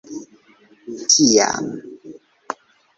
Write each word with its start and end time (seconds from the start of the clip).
tiam 1.15 1.63